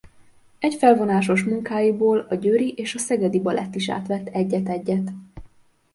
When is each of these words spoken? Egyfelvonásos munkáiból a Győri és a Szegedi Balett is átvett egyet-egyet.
Egyfelvonásos 0.59 1.43
munkáiból 1.43 2.19
a 2.29 2.35
Győri 2.35 2.71
és 2.73 2.95
a 2.95 2.99
Szegedi 2.99 3.39
Balett 3.39 3.75
is 3.75 3.89
átvett 3.89 4.27
egyet-egyet. 4.27 5.11